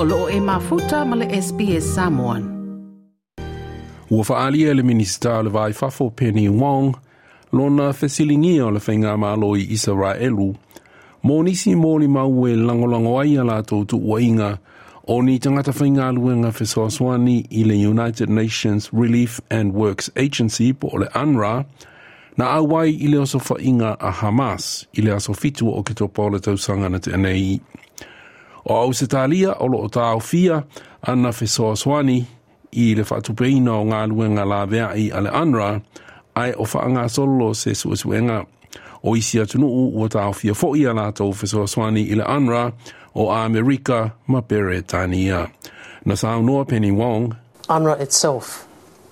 [0.00, 2.42] o loo e mafuta ma le SPS Samoan.
[4.10, 6.94] Ua whaalia le minista le vai fafo Penny Wong,
[7.52, 10.54] lona fesilingia o le whainga malo i Israelu,
[11.24, 14.58] mō nisi mō ni mau e langolango ai ala tōtu ua inga,
[15.08, 20.96] o ni tangata whainga luenga whesoswani i le United Nations Relief and Works Agency po
[20.98, 21.64] le UNRWA,
[22.36, 26.22] na awai i le oso whainga a Hamas i le aso fitu o ke topa
[26.22, 27.60] o le tausanga na te anei.
[28.68, 30.62] O au se talia o lo o tāo fia
[31.02, 32.18] ana whesoswani
[32.72, 35.80] i le whatupeina o ngā luenga la vea i ale anra
[36.36, 38.44] ai o whaanga solo se suesuenga
[39.02, 42.72] o isi atunu u o tāo fia fo i ala tau whesoswani i le anra
[43.14, 45.50] o Amerika ma Beretania.
[46.04, 47.36] Na sao noa Penny Wong.
[47.68, 48.66] UNRWA itself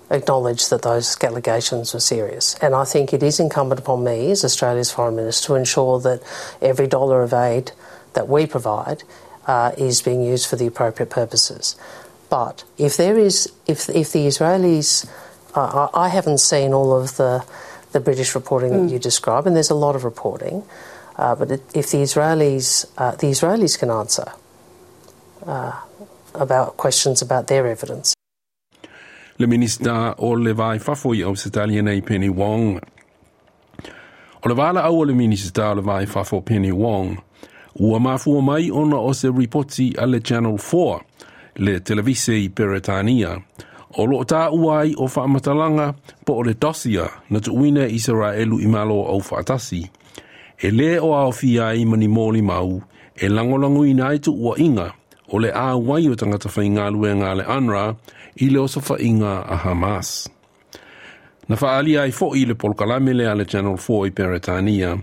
[0.09, 2.55] acknowledged that those allegations were serious.
[2.61, 6.21] And I think it is incumbent upon me as Australia's Foreign Minister to ensure that
[6.61, 7.71] every dollar of aid
[8.13, 9.03] that we provide
[9.47, 11.75] uh, is being used for the appropriate purposes.
[12.29, 15.09] But if there is, if if the Israelis,
[15.55, 17.43] uh, I haven't seen all of the
[17.93, 18.83] the British reporting mm.
[18.83, 20.63] that you describe, and there's a lot of reporting.
[21.15, 24.31] Uh, but if the Israelis, uh, the Israelis can answer
[25.47, 25.71] uh,
[26.35, 28.13] about questions about their evidence.
[29.39, 32.79] Le minista o le vai fafo i Australia nei Penny Wong.
[34.43, 37.17] O le vala au le minista o le vai fafo Penny Wong.
[37.79, 40.99] Ua mafua mai ona o se ripoti ale Channel 4
[41.55, 43.37] le televise i Peretania.
[43.97, 45.93] O lo tā uai o whaamatalanga
[46.25, 49.83] po o le dosia na tu uina Israelu i malo au whaatasi.
[50.57, 52.81] E le o au fia i mani mōli mau
[53.15, 54.91] e langolango i nai tu ua inga
[55.29, 57.95] o le āwai o tangata whai ngā lue ngā le anra
[58.41, 60.29] i le osa inga a Hamas.
[61.47, 64.97] Na whaali ai fo i le polkalame le ale Channel 4 i Peretania.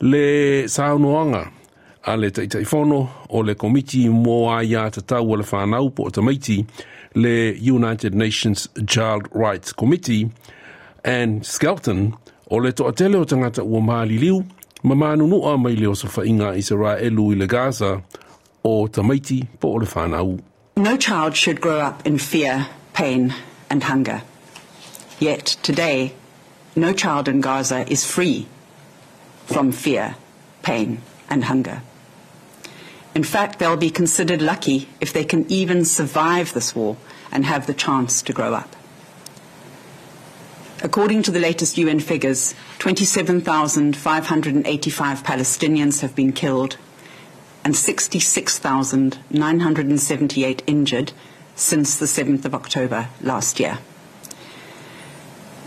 [0.00, 1.61] Le saunoanga
[2.04, 2.30] a le
[3.30, 4.08] o le komiti
[5.06, 6.66] tau le whanau po o tamaiti
[7.14, 10.30] le United Nations Child Rights Committee
[11.04, 12.14] Ann Skelton
[12.50, 13.80] o le o tangata ua
[14.84, 18.02] ma manu nua mai Israelu i le Gaza
[18.64, 20.40] o tamaiti po o le whanau.
[20.76, 23.34] No child should grow up in fear, pain
[23.70, 24.22] and hunger.
[25.20, 26.14] Yet today,
[26.74, 28.46] no child in Gaza is free
[29.46, 30.16] from fear,
[30.62, 31.82] pain and hunger.
[33.14, 36.96] In fact, they'll be considered lucky if they can even survive this war
[37.30, 38.74] and have the chance to grow up.
[40.82, 46.78] According to the latest UN figures, 27,585 Palestinians have been killed
[47.64, 51.12] and 66,978 injured
[51.54, 53.78] since the 7th of October last year.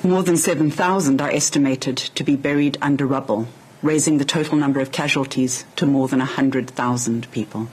[0.04, 3.48] More than 7,000 are estimated to be buried under rubble
[3.82, 7.68] raising the total number of casualties to more than 100,000 people.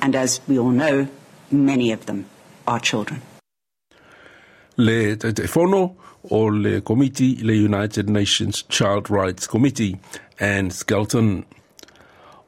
[0.00, 1.08] And as we all know,
[1.50, 2.26] many of them
[2.66, 3.22] are children.
[4.76, 5.96] Le te fono
[6.30, 9.98] o le committee, le United Nations Child Rights Committee
[10.40, 11.44] Ann Skelton.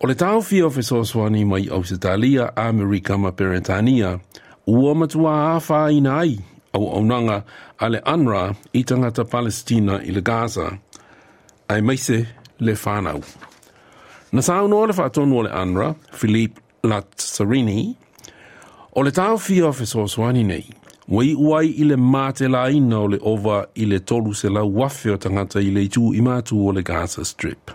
[0.01, 4.21] O le tau fia fesoswani mai Ausitalia, Amerika ma Peretania,
[4.67, 6.39] ua matua a ina ai
[6.73, 7.45] au aunanga
[7.79, 10.79] ale UNRWA i tangata Palestina i le Gaza–
[11.75, 12.27] ai maise
[12.61, 13.21] le whanau.
[14.33, 17.97] Na sao noa le whaatonu o le Anra, Philippe Lazzarini,
[18.95, 20.67] o le tau fia fe swani nei,
[21.09, 24.63] wai uai i le mate la ina o le ova i le tolu se la
[24.63, 27.71] wafe o tangata i le tu i matu o le Gaza Strip.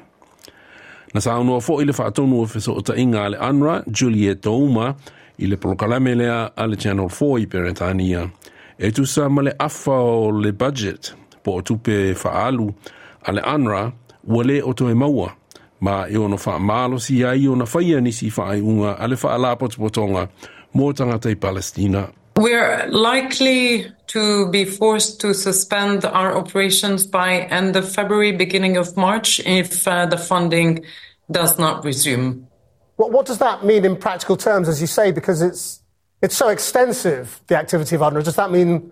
[1.13, 4.43] Na sao noa fo i le whaatonu o fe so ta inga le Anra, Juliet
[4.43, 4.95] Douma,
[5.39, 8.29] i le prokalame lea a le Channel 4 i Peretania,
[8.77, 13.41] e tu sa ma le afa o le budget po o tupe whaalu, a le
[13.41, 13.91] anra
[14.27, 15.35] ua lē o toe maua
[15.79, 20.29] ma e ono faamalosi ai ona faia nisi faaiʻuga a le faala potopotoga
[20.73, 22.09] mo tagata i palestina
[22.39, 28.95] We're likely to be forced to suspend our operations by end of February, beginning of
[28.95, 30.85] March, if uh, the funding
[31.29, 32.47] does not resume.
[32.95, 35.81] What, what does that mean in practical terms, as you say, because it's,
[36.21, 38.23] it's so extensive, the activity of UNRWA?
[38.23, 38.89] Does that mean,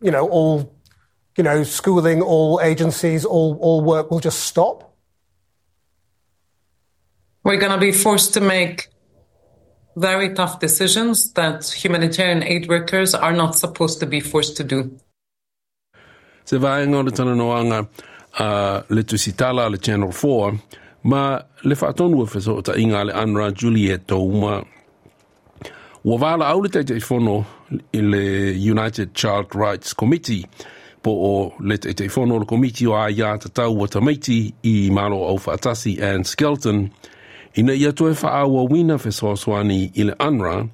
[0.00, 0.74] you know, all
[1.36, 4.94] you know, schooling, all agencies, all, all work will just stop?
[7.44, 8.88] We're going to be forced to make
[9.96, 14.98] very tough decisions that humanitarian aid workers are not supposed to be forced to do.
[16.44, 17.86] Se vai ngā le tana noanga
[18.38, 20.58] uh, le tusitala le Channel 4,
[21.04, 24.64] ma le whaatonu e wheso ta inga le Anra Juliet Touma.
[26.04, 27.44] Ua wala au le teite i whono
[27.92, 30.44] i le United Child Rights Committee,
[31.02, 34.52] po o le te te whono le komiti o a ia te tau o tamaiti
[34.62, 36.90] i malo au whaatasi Skelton
[37.54, 38.14] Ina ia toe
[38.70, 38.94] wina
[39.94, 40.68] i le UNRWA,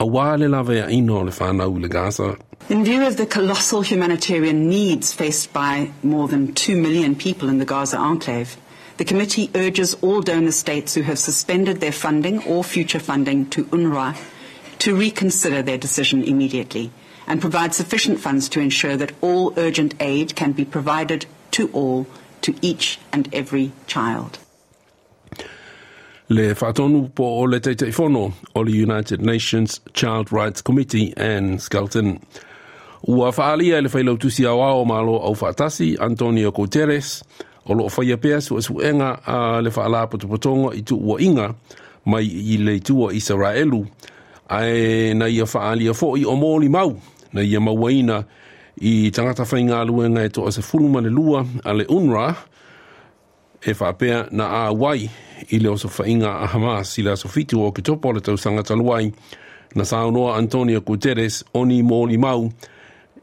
[0.00, 2.36] a wā le lawe a ino le whanau le Gaza.
[2.68, 7.56] In view of the colossal humanitarian needs faced by more than 2 million people in
[7.56, 8.58] the Gaza enclave,
[8.98, 13.64] the committee urges all donor states who have suspended their funding or future funding to
[13.64, 14.14] UNRWA
[14.80, 16.90] to reconsider their decision immediately
[17.26, 22.06] and provide sufficient funds to ensure that all urgent aid can be provided to all,
[22.42, 24.38] to each and every child.
[26.28, 31.58] Le whaatonu po o le teitei whono o le United Nations Child Rights Committee Ann
[31.58, 32.18] Skelton.
[33.06, 37.22] Ua whaalia le whailau tusi awa o malo au whaatasi Antonio Guterres
[37.66, 41.54] o lo whaia pēa su esu enga a le whaala potopotonga i tu ua inga
[42.06, 43.86] mai i le tua Israelu.
[44.48, 46.96] Ai na ia whaalia fo i o mōli mau
[47.34, 47.60] na ia
[48.80, 49.44] i tangata
[50.24, 51.84] e to ase fuluma le lua a le
[53.62, 54.70] e whapea na
[55.50, 55.58] i
[55.88, 59.12] whainga a Hamas i fitu o ki topo le tau sanga taluai
[59.74, 62.52] na saunoa Antonio Guterres o ni mōli mau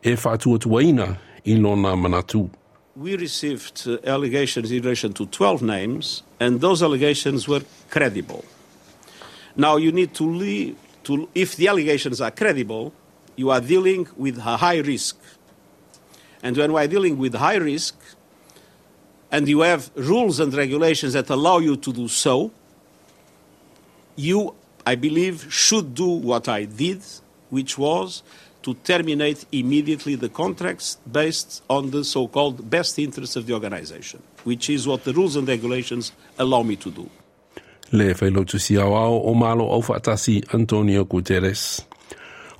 [0.04, 2.50] e whātua tuaina i lona manatu.
[2.96, 8.44] We received uh, allegations in relation to 12 names, and those allegations were credible.
[9.56, 12.94] Now, you need to leave, to, if the allegations are credible,
[13.42, 15.18] you are dealing with a high risk.
[16.44, 17.96] And when we are dealing with high risk,
[19.32, 22.52] and you have rules and regulations that allow you to do so,
[24.16, 24.54] you,
[24.86, 27.02] I believe, should do what I did,
[27.50, 28.22] which was
[28.62, 34.22] to terminate immediately the contracts based on the so called best interests of the organization,
[34.44, 37.10] which is what the rules and regulations allow me to do.
[37.92, 39.82] Le whailotu si awao o malo au
[40.54, 41.91] Antonio Guterres.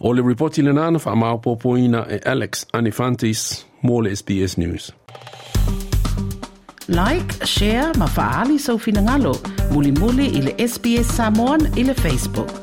[0.04, 4.58] O le reporti le nana wha mao popoina e eh, Alex Anifantis, mo le SBS
[4.58, 4.92] News.
[6.88, 9.38] Like, share, ma faali sau finangalo,
[9.72, 12.61] muli muli i le SBS Samoan i le Facebook.